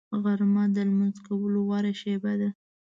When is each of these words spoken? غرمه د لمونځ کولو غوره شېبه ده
غرمه 0.23 0.63
د 0.75 0.77
لمونځ 0.89 1.17
کولو 1.25 1.59
غوره 1.67 1.91
شېبه 2.01 2.33
ده 2.39 2.49